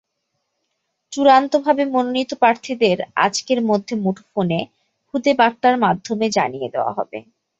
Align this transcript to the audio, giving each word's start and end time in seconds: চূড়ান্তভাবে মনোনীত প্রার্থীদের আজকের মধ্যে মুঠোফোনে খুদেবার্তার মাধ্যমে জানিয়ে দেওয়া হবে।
চূড়ান্তভাবে 1.13 1.83
মনোনীত 1.93 2.31
প্রার্থীদের 2.33 2.97
আজকের 3.25 3.59
মধ্যে 3.69 3.93
মুঠোফোনে 3.95 4.59
খুদেবার্তার 5.07 5.75
মাধ্যমে 5.85 6.25
জানিয়ে 6.37 6.71
দেওয়া 6.73 6.91
হবে। 6.97 7.17